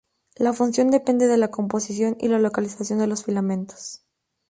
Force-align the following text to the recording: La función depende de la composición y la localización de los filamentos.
La 0.35 0.51
función 0.53 0.89
depende 0.89 1.27
de 1.27 1.37
la 1.37 1.51
composición 1.51 2.17
y 2.19 2.27
la 2.27 2.39
localización 2.39 2.97
de 2.97 3.05
los 3.05 3.23
filamentos. 3.23 4.01